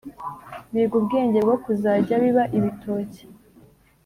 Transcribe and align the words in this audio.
biga 0.73 0.93
ubwenge 0.99 1.39
bwo 1.45 1.55
kuzajya 1.63 2.13
biba 2.23 2.43
ibitoki 2.57 3.23